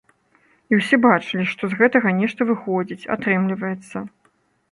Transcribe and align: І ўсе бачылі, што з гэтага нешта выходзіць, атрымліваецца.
І 0.71 0.77
ўсе 0.79 0.97
бачылі, 1.05 1.45
што 1.51 1.63
з 1.73 1.77
гэтага 1.81 2.09
нешта 2.21 2.41
выходзіць, 2.51 3.09
атрымліваецца. 3.17 3.97